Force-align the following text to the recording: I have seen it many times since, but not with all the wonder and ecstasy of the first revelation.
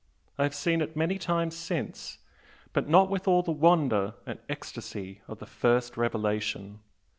I 0.35 0.41
have 0.41 0.55
seen 0.55 0.81
it 0.81 0.95
many 0.95 1.19
times 1.19 1.55
since, 1.55 2.17
but 2.73 2.89
not 2.89 3.07
with 3.07 3.27
all 3.27 3.43
the 3.43 3.51
wonder 3.51 4.15
and 4.25 4.39
ecstasy 4.49 5.21
of 5.27 5.37
the 5.37 5.45
first 5.45 5.95
revelation. 5.95 6.79